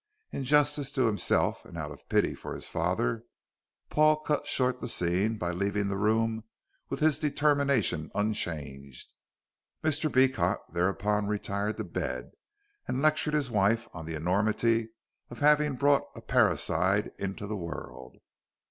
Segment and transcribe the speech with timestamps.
[0.31, 3.23] In justice to himself, and out of pity for his father,
[3.91, 6.43] Paul cut short the scene by leaving the room
[6.89, 9.13] with his determination unchanged.
[9.83, 10.11] Mr.
[10.11, 12.31] Beecot thereupon retired to bed,
[12.87, 14.89] and lectured his wife on the enormity
[15.29, 18.17] of having brought a parricide into the world.